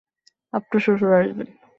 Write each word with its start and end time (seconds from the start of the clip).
আপনার 0.53 0.81
শ্বশুর 0.81 1.11
আসবেন। 1.13 1.47